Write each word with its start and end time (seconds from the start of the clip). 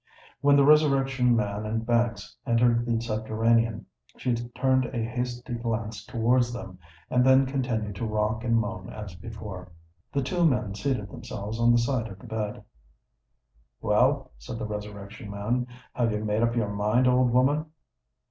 When 0.39 0.55
the 0.55 0.65
Resurrection 0.65 1.35
Man 1.35 1.63
and 1.63 1.85
Banks 1.85 2.35
entered 2.47 2.87
the 2.87 2.99
subterranean, 3.01 3.85
she 4.17 4.33
turned 4.33 4.85
a 4.85 4.97
hasty 5.03 5.53
glance 5.53 6.03
towards 6.03 6.51
them, 6.51 6.79
and 7.11 7.23
then 7.23 7.45
continued 7.45 7.93
to 7.97 8.07
rock 8.07 8.43
and 8.43 8.57
moan 8.57 8.89
as 8.89 9.13
before. 9.13 9.71
The 10.11 10.23
two 10.23 10.43
men 10.43 10.73
seated 10.73 11.11
themselves 11.11 11.59
on 11.59 11.71
the 11.71 11.77
side 11.77 12.07
of 12.07 12.17
the 12.17 12.25
bed. 12.25 12.63
"Well," 13.79 14.31
said 14.39 14.57
the 14.57 14.65
Resurrection 14.65 15.29
Man, 15.29 15.67
"have 15.93 16.11
you 16.11 16.25
made 16.25 16.41
up 16.41 16.55
your 16.55 16.69
mind, 16.73 17.07
old 17.07 17.29
woman? 17.29 17.67